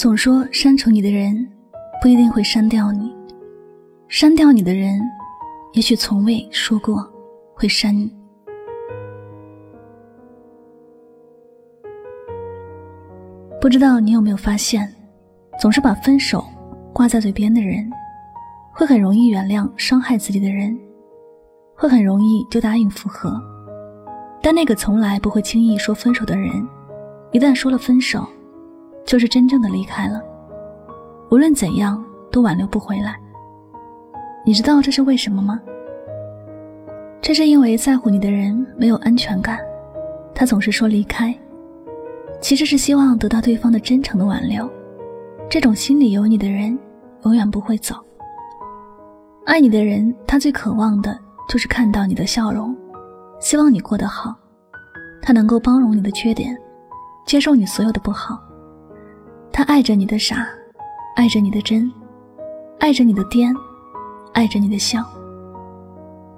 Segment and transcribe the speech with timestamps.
[0.00, 1.46] 总说删除你的人
[2.00, 3.14] 不一定会删掉你，
[4.08, 4.98] 删掉你的人
[5.74, 7.06] 也许从未说过
[7.54, 8.10] 会删你。
[13.60, 14.90] 不知道你有没有发现，
[15.60, 16.42] 总是把分手
[16.94, 17.86] 挂在嘴边的人，
[18.72, 20.74] 会很容易原谅伤害自己的人，
[21.76, 23.38] 会很容易就答应复合。
[24.40, 26.50] 但那个从来不会轻易说分手的人，
[27.32, 28.26] 一旦说了分手，
[29.10, 30.22] 就是真正的离开了，
[31.32, 32.00] 无论怎样
[32.30, 33.18] 都挽留不回来。
[34.46, 35.60] 你知道这是为什么吗？
[37.20, 39.58] 这是因为在乎你的人没有安全感，
[40.32, 41.36] 他总是说离开，
[42.40, 44.70] 其实是希望得到对方的真诚的挽留。
[45.48, 46.78] 这种心里有你的人，
[47.24, 47.96] 永远不会走。
[49.44, 52.72] 爱你的人，他最渴望的就是看到你的笑容，
[53.40, 54.36] 希望你过得好，
[55.20, 56.56] 他能够包容你的缺点，
[57.26, 58.40] 接受你所有的不好。
[59.52, 60.48] 他爱着你的傻，
[61.16, 61.90] 爱着你的真，
[62.78, 63.54] 爱着你的癫，
[64.32, 65.04] 爱着你的笑。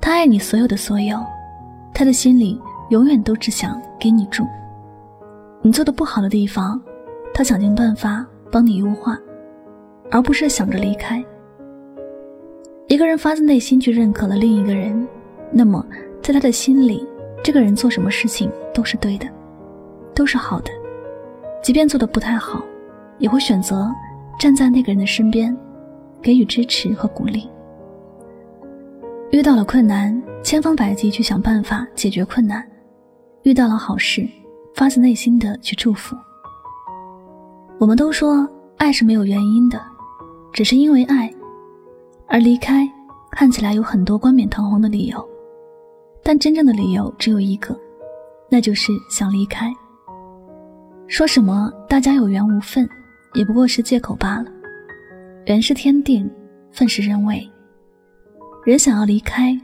[0.00, 1.18] 他爱你所有的所有，
[1.92, 4.46] 他的心里永远都只想给你住。
[5.62, 6.80] 你做的不好的地方，
[7.34, 9.18] 他想尽办法帮你优化，
[10.10, 11.24] 而不是想着离开。
[12.86, 15.06] 一个人发自内心去认可了另一个人，
[15.50, 15.84] 那么
[16.22, 17.06] 在他的心里，
[17.42, 19.26] 这个人做什么事情都是对的，
[20.14, 20.70] 都是好的，
[21.62, 22.62] 即便做的不太好。
[23.18, 23.92] 也会选择
[24.38, 25.56] 站在那个人的身边，
[26.22, 27.48] 给予支持和鼓励。
[29.30, 32.62] 遇到了困难，千方百计去想办法解决困难；
[33.42, 34.26] 遇到了好事，
[34.74, 36.16] 发自内心的去祝福。
[37.78, 39.80] 我们都说爱是没有原因的，
[40.52, 41.32] 只是因为爱
[42.26, 42.88] 而离开，
[43.32, 45.28] 看起来有很多冠冕堂皇的理由，
[46.22, 47.78] 但真正的理由只有一个，
[48.48, 49.72] 那就是想离开。
[51.06, 52.88] 说什么大家有缘无分。
[53.34, 54.50] 也不过是借口罢了。
[55.46, 56.30] 缘是天定，
[56.72, 57.48] 份是人为。
[58.64, 59.58] 人想要离开，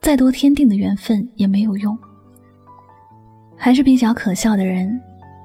[0.00, 1.98] 再多天定的缘分也没有用。
[3.56, 5.00] 还是比较可笑的人，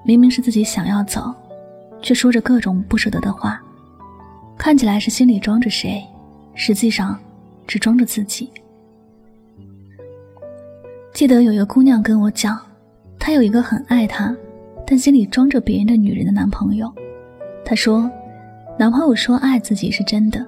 [0.05, 1.33] 明明是自己想要走，
[2.01, 3.59] 却说着各种不舍得的话，
[4.57, 6.03] 看起来是心里装着谁，
[6.53, 7.17] 实际上
[7.65, 8.51] 只装着自己。
[11.13, 12.59] 记得有一个姑娘跟我讲，
[13.17, 14.35] 她有一个很爱她，
[14.85, 16.93] 但心里装着别人的女人的男朋友。
[17.71, 18.11] 她说
[18.77, 20.45] ：“男朋友说爱自己是真的，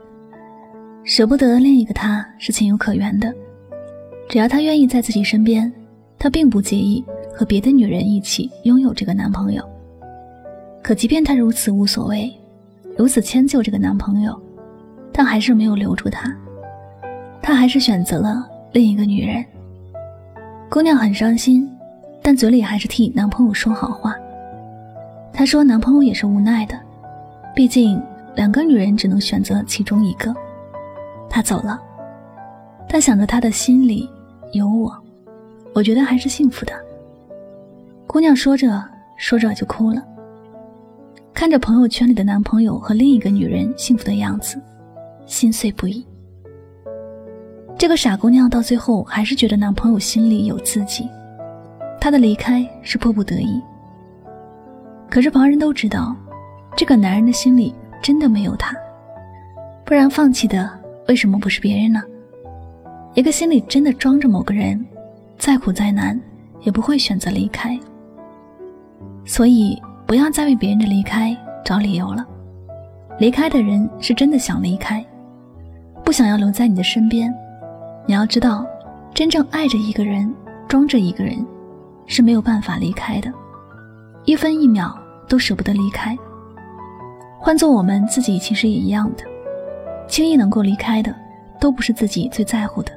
[1.06, 3.34] 舍不得另一个他是情有可原的。
[4.28, 5.72] 只要他愿意在自己身边，
[6.20, 7.02] 他并不介意
[7.34, 9.64] 和别的女人一起拥有这个男朋友。
[10.82, 12.30] 可即便他如此无所谓，
[12.98, 14.38] 如此迁就这个男朋友，
[15.14, 16.30] 但还是没有留住他。
[17.42, 19.46] 他还是选择了另一个女人。
[20.70, 21.72] 姑娘很伤心，
[22.22, 24.14] 但嘴里还是替男朋友说好话。
[25.32, 26.78] 她说男朋友也是无奈的。”
[27.56, 28.02] 毕竟，
[28.36, 30.34] 两个女人只能选择其中一个。
[31.30, 31.80] 他走了，
[32.90, 34.10] 但想着他的心里
[34.54, 34.92] 有我，
[35.74, 36.74] 我觉得还是幸福的。
[38.08, 38.84] 姑娘说着
[39.18, 40.04] 说着就哭了，
[41.32, 44.60] 看着朋友圈里的男朋友和另一个女人幸福的样子，
[45.28, 46.04] 心碎不已。
[47.78, 51.08] 这个傻姑娘到最后还是觉得男朋友心里有自己，
[52.00, 53.62] 她的离开是迫不得已。
[55.08, 56.16] 可是旁人都知道。
[56.76, 58.76] 这个男人的心里真的没有他，
[59.86, 60.70] 不然放弃的
[61.08, 62.02] 为什么不是别人呢？
[63.14, 64.84] 一个心里真的装着某个人，
[65.38, 66.20] 再苦再难
[66.62, 67.80] 也不会选择离开。
[69.24, 72.26] 所以不要再为别人的离开找理由了。
[73.20, 75.06] 离开的人是真的想离开，
[76.04, 77.34] 不想要留在你的身边。
[78.08, 78.66] 你要知道，
[79.14, 80.34] 真正爱着一个人，
[80.68, 81.46] 装着一个人，
[82.08, 83.32] 是没有办法离开的，
[84.26, 84.94] 一分一秒
[85.30, 86.18] 都舍不得离开。
[87.46, 89.26] 换做我们自己，其实也一样的。
[90.08, 91.14] 轻易能够离开的，
[91.60, 92.92] 都不是自己最在乎的。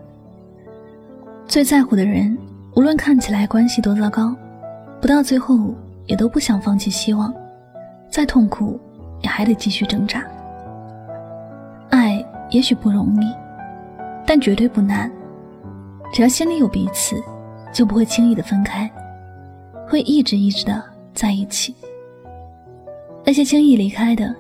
[1.48, 2.38] 最在乎的人，
[2.76, 4.32] 无论看起来关系多糟糕，
[5.00, 5.74] 不到最后
[6.06, 7.34] 也都不想放弃希望。
[8.08, 8.78] 再痛苦，
[9.20, 10.24] 也还得继续挣扎。
[11.90, 13.34] 爱也许不容易，
[14.24, 15.10] 但绝对不难。
[16.12, 17.20] 只要心里有彼此，
[17.72, 18.88] 就不会轻易的分开，
[19.88, 20.80] 会一直一直的
[21.12, 21.74] 在一起。
[23.28, 24.32] 那些轻易离开的，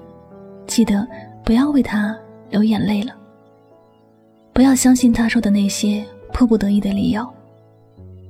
[0.64, 1.04] 记得
[1.44, 2.16] 不要为他
[2.50, 3.12] 流眼泪了。
[4.52, 7.26] 不要相信他说的那些迫不得已的理由。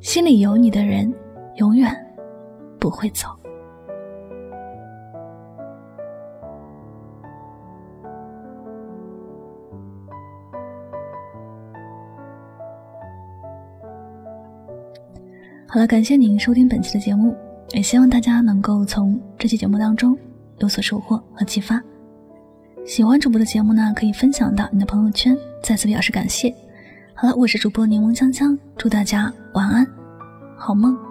[0.01, 1.13] 心里有你的人，
[1.57, 1.95] 永远
[2.79, 3.29] 不会走。
[15.69, 17.37] 好了，感谢您收听本期的节目，
[17.73, 20.17] 也希望大家能够从这期节目当中。
[20.59, 21.83] 有所收获和启发。
[22.85, 26.55] 喜欢主播的节目呢，可以分享到你的朋友圈，再次表示感谢。
[27.15, 29.87] 好了，我是主播柠檬香香，祝大家晚安，
[30.57, 31.06] 好梦。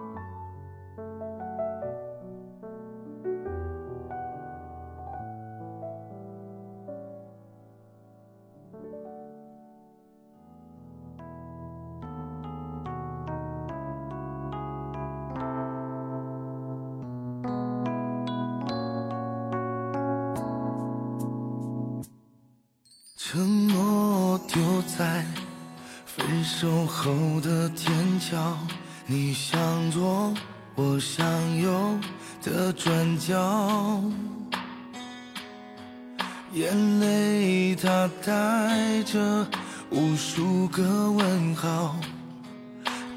[26.57, 27.11] 守候
[27.41, 28.57] 的天桥，
[29.05, 30.33] 你向左
[30.75, 31.21] 我向
[31.57, 31.99] 右
[32.41, 34.01] 的转角，
[36.53, 39.45] 眼泪它带着
[39.91, 41.93] 无数个问号，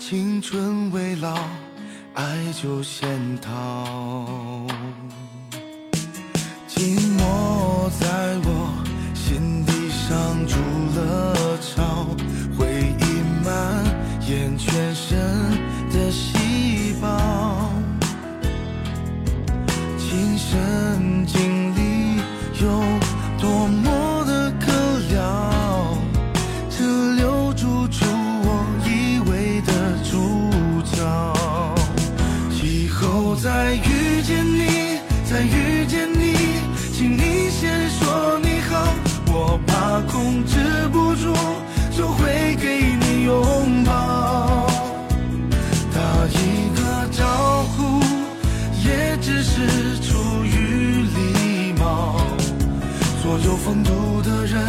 [0.00, 1.38] 青春未老，
[2.14, 4.66] 爱就先逃，
[41.22, 41.34] 住，
[41.96, 44.66] 就会给你拥抱。
[45.92, 45.98] 打
[46.28, 46.80] 一个
[47.12, 48.00] 招呼，
[48.84, 52.20] 也只是出于礼貌。
[53.22, 54.66] 所有风度的人，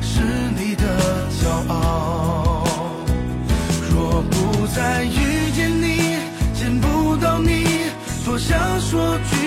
[0.00, 0.20] 是
[0.56, 0.84] 你的
[1.40, 2.64] 骄傲。
[3.92, 6.16] 若不再遇见你，
[6.54, 7.66] 见不到你，
[8.24, 9.41] 多想说句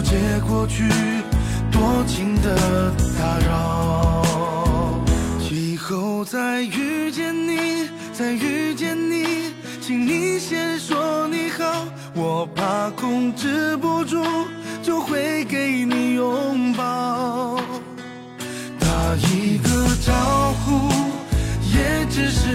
[0.00, 0.16] 纠结
[0.48, 0.88] 过去，
[1.70, 4.24] 多情的打扰。
[5.50, 9.52] 以后再遇见你，再遇见你，
[9.82, 11.84] 请你先说你好。
[12.14, 14.24] 我怕控制不住，
[14.82, 17.60] 就会给你拥抱。
[18.78, 20.88] 打一个招呼，
[21.74, 22.48] 也只是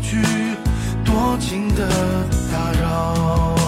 [0.00, 0.20] 去，
[1.04, 1.88] 多情的
[2.50, 3.59] 打扰？